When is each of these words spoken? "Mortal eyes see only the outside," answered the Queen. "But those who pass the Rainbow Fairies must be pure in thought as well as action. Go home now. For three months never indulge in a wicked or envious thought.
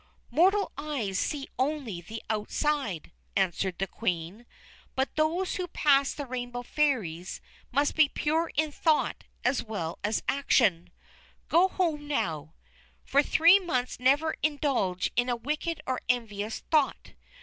"Mortal 0.31 0.71
eyes 0.79 1.19
see 1.19 1.47
only 1.59 2.01
the 2.01 2.23
outside," 2.27 3.11
answered 3.35 3.77
the 3.77 3.85
Queen. 3.85 4.47
"But 4.95 5.15
those 5.15 5.57
who 5.57 5.67
pass 5.67 6.11
the 6.11 6.25
Rainbow 6.25 6.63
Fairies 6.63 7.39
must 7.71 7.93
be 7.93 8.09
pure 8.09 8.49
in 8.55 8.71
thought 8.71 9.25
as 9.45 9.61
well 9.63 9.99
as 10.03 10.23
action. 10.27 10.89
Go 11.49 11.67
home 11.67 12.07
now. 12.07 12.55
For 13.05 13.21
three 13.21 13.59
months 13.59 13.99
never 13.99 14.33
indulge 14.41 15.11
in 15.15 15.29
a 15.29 15.35
wicked 15.35 15.79
or 15.85 16.01
envious 16.09 16.61
thought. 16.71 17.11